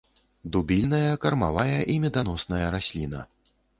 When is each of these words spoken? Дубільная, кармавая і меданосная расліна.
Дубільная, 0.55 1.11
кармавая 1.25 1.77
і 1.97 1.99
меданосная 2.07 2.63
расліна. 2.77 3.21